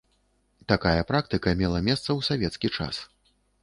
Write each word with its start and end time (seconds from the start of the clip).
Такая 0.73 1.03
практыка 1.13 1.55
мела 1.61 1.85
месца 1.91 2.03
ў 2.03 2.19
савецкі 2.33 2.77
час. 2.77 2.95